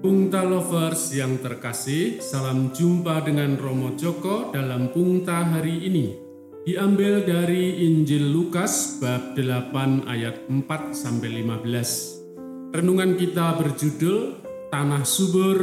Pungta 0.00 0.40
Lovers 0.40 1.12
yang 1.12 1.44
terkasih, 1.44 2.24
salam 2.24 2.72
jumpa 2.72 3.20
dengan 3.20 3.52
Romo 3.60 3.92
Joko 4.00 4.48
dalam 4.48 4.88
Pungta 4.96 5.44
hari 5.44 5.76
ini. 5.84 6.16
Diambil 6.64 7.20
dari 7.28 7.84
Injil 7.84 8.32
Lukas 8.32 8.96
bab 8.96 9.36
8 9.36 10.08
ayat 10.08 10.48
4 10.48 10.96
sampai 10.96 11.44
15. 11.44 12.72
Renungan 12.72 13.12
kita 13.12 13.60
berjudul 13.60 14.40
Tanah 14.72 15.04
Subur, 15.04 15.58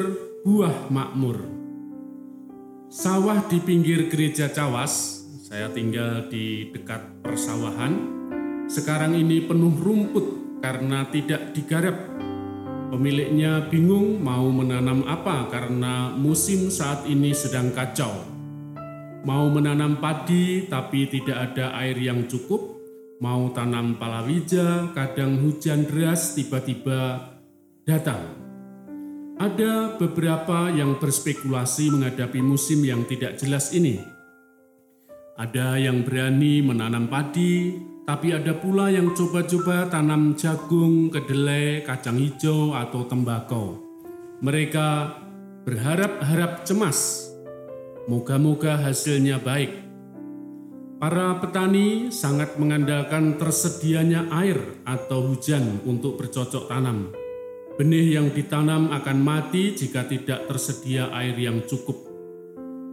Buah 0.45 0.85
Makmur. 0.93 1.41
Sawah 2.93 3.41
di 3.49 3.57
pinggir 3.57 4.05
gereja 4.05 4.54
Cawas, 4.54 5.25
saya 5.49 5.73
tinggal 5.73 6.29
di 6.29 6.69
dekat 6.69 7.25
persawahan. 7.25 7.93
Sekarang 8.69 9.18
ini 9.18 9.41
penuh 9.41 9.74
rumput 9.74 10.61
karena 10.61 11.10
tidak 11.10 11.57
digarap 11.57 12.07
Pemiliknya 12.87 13.68
bingung 13.68 14.23
mau 14.23 14.47
menanam 14.47 15.04
apa 15.04 15.51
karena 15.51 16.15
musim 16.15 16.71
saat 16.71 17.04
ini 17.04 17.36
sedang 17.36 17.75
kacau. 17.75 18.15
Mau 19.27 19.51
menanam 19.51 20.00
padi 20.00 20.63
tapi 20.71 21.04
tidak 21.11 21.51
ada 21.51 21.75
air 21.83 22.00
yang 22.00 22.32
cukup, 22.32 22.79
mau 23.19 23.51
tanam 23.51 24.00
palawija, 24.00 24.96
kadang 24.96 25.36
hujan 25.43 25.83
deras 25.83 26.32
tiba-tiba 26.32 27.27
datang. 27.83 28.23
Ada 29.35 29.99
beberapa 29.99 30.71
yang 30.71 30.96
berspekulasi 30.96 31.91
menghadapi 31.91 32.39
musim 32.39 32.88
yang 32.88 33.03
tidak 33.03 33.35
jelas 33.35 33.75
ini. 33.75 34.16
Ada 35.38 35.77
yang 35.77 36.02
berani 36.02 36.66
menanam 36.66 37.05
padi, 37.05 37.77
tapi 38.09 38.33
ada 38.33 38.58
pula 38.58 38.89
yang 38.89 39.13
coba-coba 39.13 39.85
tanam 39.85 40.33
jagung, 40.33 41.13
kedelai, 41.13 41.85
kacang 41.85 42.17
hijau, 42.17 42.73
atau 42.73 43.05
tembakau. 43.05 43.77
Mereka 44.41 45.13
berharap-harap 45.61 46.65
cemas. 46.65 47.30
Moga-moga 48.09 48.81
hasilnya 48.81 49.38
baik. 49.38 49.77
Para 50.97 51.38
petani 51.38 52.09
sangat 52.09 52.58
mengandalkan 52.58 53.38
tersedianya 53.38 54.33
air 54.41 54.58
atau 54.89 55.21
hujan 55.21 55.85
untuk 55.85 56.17
bercocok 56.17 56.65
tanam. 56.65 57.13
Benih 57.77 58.17
yang 58.17 58.33
ditanam 58.33 58.89
akan 58.89 59.17
mati 59.21 59.77
jika 59.77 60.02
tidak 60.09 60.49
tersedia 60.49 61.13
air 61.13 61.38
yang 61.38 61.61
cukup. 61.61 62.06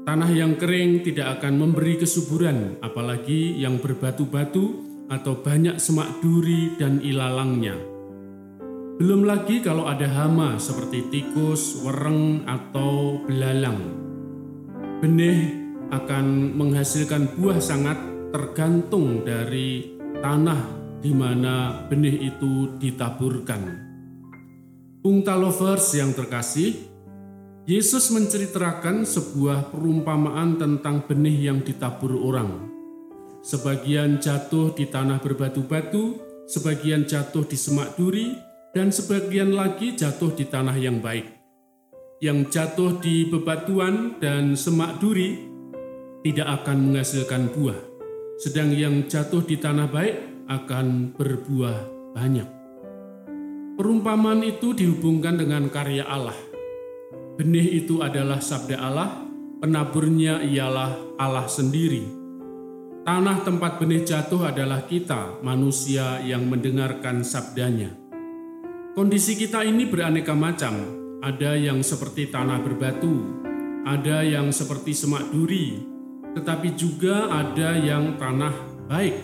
Tanah 0.04 0.28
yang 0.36 0.60
kering 0.60 1.00
tidak 1.00 1.40
akan 1.40 1.64
memberi 1.64 1.96
kesuburan, 1.96 2.76
apalagi 2.84 3.56
yang 3.56 3.80
berbatu-batu 3.80 4.64
atau 5.08 5.40
banyak 5.40 5.80
semak 5.80 6.20
duri 6.20 6.76
dan 6.76 7.00
ilalangnya. 7.00 7.72
Belum 9.00 9.24
lagi 9.24 9.64
kalau 9.64 9.88
ada 9.88 10.04
hama 10.04 10.60
seperti 10.60 11.08
tikus, 11.08 11.80
wereng, 11.80 12.44
atau 12.44 13.24
belalang. 13.24 13.80
Benih 15.00 15.56
akan 15.88 16.52
menghasilkan 16.52 17.40
buah 17.40 17.64
sangat 17.64 17.96
tergantung 18.28 19.24
dari 19.24 19.98
tanah 20.20 20.84
di 21.00 21.16
mana 21.16 21.88
benih 21.88 22.28
itu 22.28 22.76
ditaburkan. 22.76 23.72
Pungta 25.00 25.32
lovers 25.32 25.96
yang 25.96 26.12
terkasih, 26.12 26.93
Yesus 27.64 28.12
menceritakan 28.12 29.08
sebuah 29.08 29.72
perumpamaan 29.72 30.60
tentang 30.60 31.00
benih 31.08 31.48
yang 31.48 31.64
ditabur 31.64 32.12
orang. 32.12 32.68
Sebagian 33.40 34.20
jatuh 34.20 34.76
di 34.76 34.84
tanah 34.84 35.16
berbatu-batu, 35.24 36.20
sebagian 36.44 37.08
jatuh 37.08 37.48
di 37.48 37.56
semak 37.56 37.96
duri, 37.96 38.36
dan 38.76 38.92
sebagian 38.92 39.56
lagi 39.56 39.96
jatuh 39.96 40.36
di 40.36 40.44
tanah 40.44 40.76
yang 40.76 41.00
baik. 41.00 41.24
Yang 42.20 42.52
jatuh 42.52 43.00
di 43.00 43.32
bebatuan 43.32 44.20
dan 44.20 44.60
semak 44.60 45.00
duri 45.00 45.48
tidak 46.20 46.60
akan 46.60 46.92
menghasilkan 46.92 47.48
buah, 47.48 47.80
sedang 48.44 48.76
yang 48.76 49.08
jatuh 49.08 49.40
di 49.40 49.56
tanah 49.56 49.88
baik 49.88 50.44
akan 50.52 51.16
berbuah 51.16 52.12
banyak. 52.12 52.48
Perumpamaan 53.80 54.44
itu 54.44 54.76
dihubungkan 54.76 55.40
dengan 55.40 55.72
karya 55.72 56.04
Allah. 56.04 56.52
Benih 57.34 57.82
itu 57.82 57.98
adalah 58.00 58.38
sabda 58.38 58.76
Allah, 58.78 59.26
penaburnya 59.58 60.42
ialah 60.42 61.18
Allah 61.18 61.46
sendiri 61.50 62.24
Tanah 63.04 63.44
tempat 63.44 63.84
benih 63.84 64.00
jatuh 64.00 64.48
adalah 64.48 64.88
kita, 64.88 65.44
manusia 65.44 66.24
yang 66.24 66.48
mendengarkan 66.48 67.20
sabdanya. 67.20 67.92
Kondisi 68.96 69.36
kita 69.36 69.60
ini 69.60 69.84
beraneka 69.84 70.32
macam. 70.32 70.72
Ada 71.20 71.52
yang 71.52 71.84
seperti 71.84 72.32
tanah 72.32 72.64
berbatu, 72.64 73.12
ada 73.84 74.24
yang 74.24 74.48
seperti 74.48 74.96
semak 74.96 75.28
duri, 75.28 75.84
tetapi 76.32 76.72
juga 76.80 77.28
ada 77.28 77.76
yang 77.76 78.16
tanah 78.16 78.56
baik. 78.88 79.16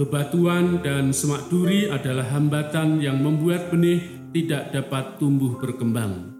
Bebatuan 0.00 0.80
dan 0.80 1.12
semak 1.12 1.52
duri 1.52 1.92
adalah 1.92 2.24
hambatan 2.32 3.04
yang 3.04 3.20
membuat 3.20 3.68
benih 3.68 4.00
tidak 4.32 4.72
dapat 4.72 5.20
tumbuh 5.20 5.60
berkembang. 5.60 6.33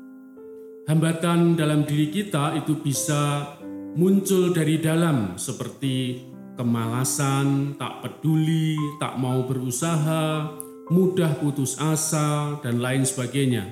Hambatan 0.84 1.56
dalam 1.56 1.88
diri 1.88 2.12
kita 2.12 2.60
itu 2.60 2.76
bisa 2.76 3.56
muncul 3.96 4.52
dari 4.52 4.76
dalam 4.76 5.40
seperti 5.40 6.20
kemalasan, 6.60 7.80
tak 7.80 8.04
peduli, 8.04 8.76
tak 9.00 9.16
mau 9.16 9.48
berusaha, 9.48 10.52
mudah 10.92 11.40
putus 11.40 11.80
asa, 11.80 12.60
dan 12.60 12.84
lain 12.84 13.08
sebagainya. 13.08 13.64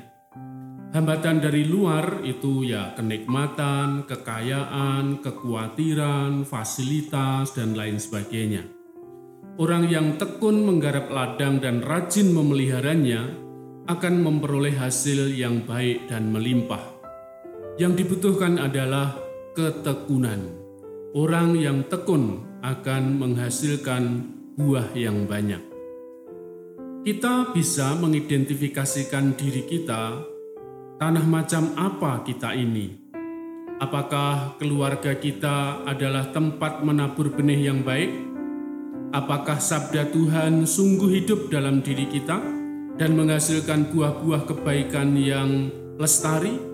Hambatan 0.96 1.44
dari 1.44 1.68
luar 1.68 2.24
itu 2.24 2.64
ya 2.64 2.96
kenikmatan, 2.96 4.08
kekayaan, 4.08 5.20
kekhawatiran, 5.20 6.48
fasilitas, 6.48 7.52
dan 7.52 7.76
lain 7.76 8.00
sebagainya. 8.00 8.64
Orang 9.60 9.84
yang 9.92 10.16
tekun 10.16 10.64
menggarap 10.64 11.12
ladang 11.12 11.60
dan 11.60 11.84
rajin 11.84 12.32
memeliharanya 12.32 13.36
akan 13.84 14.14
memperoleh 14.24 14.72
hasil 14.72 15.32
yang 15.36 15.64
baik 15.68 16.08
dan 16.08 16.32
melimpah. 16.32 16.91
Yang 17.80 18.04
dibutuhkan 18.04 18.60
adalah 18.60 19.16
ketekunan. 19.56 20.44
Orang 21.16 21.56
yang 21.56 21.88
tekun 21.88 22.44
akan 22.60 23.16
menghasilkan 23.16 24.28
buah 24.60 24.92
yang 24.92 25.24
banyak. 25.24 25.60
Kita 27.00 27.48
bisa 27.56 27.96
mengidentifikasikan 27.96 29.32
diri 29.40 29.64
kita, 29.64 30.20
tanah 31.00 31.24
macam 31.24 31.72
apa 31.72 32.20
kita 32.28 32.52
ini. 32.52 32.92
Apakah 33.80 34.60
keluarga 34.60 35.16
kita 35.16 35.82
adalah 35.88 36.28
tempat 36.28 36.84
menabur 36.84 37.32
benih 37.32 37.72
yang 37.72 37.80
baik? 37.80 38.12
Apakah 39.16 39.56
sabda 39.56 40.12
Tuhan 40.12 40.68
sungguh 40.68 41.24
hidup 41.24 41.48
dalam 41.48 41.80
diri 41.80 42.04
kita 42.04 42.36
dan 43.00 43.16
menghasilkan 43.16 43.88
buah-buah 43.88 44.44
kebaikan 44.44 45.16
yang 45.16 45.72
lestari? 45.96 46.71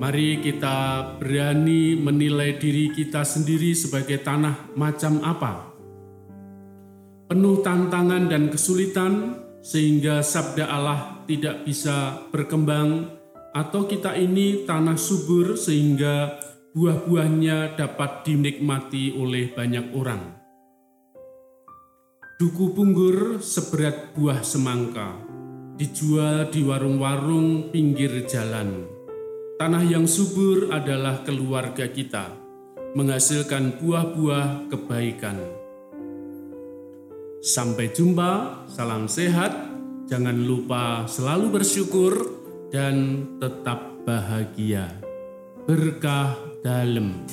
Mari 0.00 0.40
kita 0.40 1.04
berani 1.20 1.92
menilai 1.92 2.56
diri 2.56 2.88
kita 2.88 3.20
sendiri 3.20 3.76
sebagai 3.76 4.24
tanah 4.24 4.72
macam 4.72 5.20
apa. 5.20 5.76
Penuh 7.28 7.60
tantangan 7.60 8.32
dan 8.32 8.48
kesulitan 8.48 9.36
sehingga 9.60 10.24
sabda 10.24 10.72
Allah 10.72 11.20
tidak 11.28 11.68
bisa 11.68 12.16
berkembang 12.32 13.12
atau 13.52 13.84
kita 13.84 14.16
ini 14.16 14.64
tanah 14.64 14.96
subur 14.96 15.60
sehingga 15.60 16.32
buah-buahnya 16.72 17.76
dapat 17.76 18.24
dinikmati 18.24 19.20
oleh 19.20 19.52
banyak 19.52 19.92
orang. 19.92 20.22
Duku 22.40 22.72
punggur 22.72 23.44
seberat 23.44 24.16
buah 24.16 24.40
semangka, 24.40 25.12
dijual 25.76 26.48
di 26.48 26.64
warung-warung 26.64 27.68
pinggir 27.68 28.24
jalan 28.24 28.99
Tanah 29.60 29.84
yang 29.84 30.08
subur 30.08 30.72
adalah 30.72 31.20
keluarga 31.20 31.84
kita, 31.84 32.32
menghasilkan 32.96 33.76
buah-buah 33.76 34.72
kebaikan. 34.72 35.36
Sampai 37.44 37.92
jumpa, 37.92 38.64
salam 38.72 39.04
sehat, 39.04 39.52
jangan 40.08 40.32
lupa 40.32 41.04
selalu 41.04 41.60
bersyukur 41.60 42.40
dan 42.72 43.28
tetap 43.36 43.84
bahagia. 44.08 44.96
Berkah 45.68 46.40
dalam. 46.64 47.28